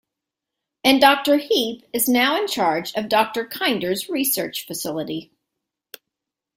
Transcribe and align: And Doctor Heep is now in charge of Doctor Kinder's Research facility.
And 0.83 0.99
Doctor 0.99 1.37
Heep 1.37 1.85
is 1.93 2.09
now 2.09 2.35
in 2.35 2.47
charge 2.47 2.91
of 2.95 3.07
Doctor 3.07 3.45
Kinder's 3.45 4.09
Research 4.09 4.65
facility. 4.65 5.31